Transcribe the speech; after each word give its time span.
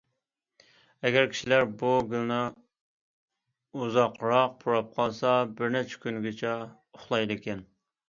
ئەگەر 1.09 1.27
كىشىلەر 1.33 1.65
بۇ 1.81 1.91
گۈلنى 2.13 2.39
ئۇزاقراق 3.83 4.59
پۇراپ 4.67 4.93
قالسا، 4.99 5.39
بىر 5.61 5.75
نەچچە 5.79 6.05
كۈنگىچە 6.09 6.61
ئۇخلايدىكەن. 6.69 7.67